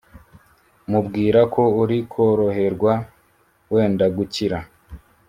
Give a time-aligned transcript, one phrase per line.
[0.89, 2.93] mubwirako uri koroherwa
[3.73, 4.59] wenda gukira